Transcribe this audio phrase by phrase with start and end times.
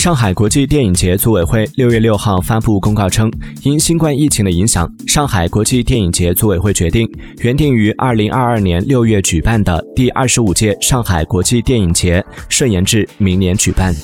[0.00, 3.30] 上海国际电影节组委会六月六号发布公告称
[3.64, 7.06] 因新冠疫情的影响上海国际电影节组委会决定
[7.42, 13.94] 原定于二零二二年六月举办的第二十五届上海国际电影节顺延至明年举办。